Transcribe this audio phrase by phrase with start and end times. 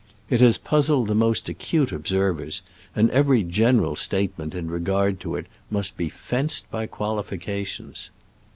[0.31, 2.63] It has puzzled the most acute observers,
[2.95, 8.09] and every general state ment in regard to it must be fenced by qualifications.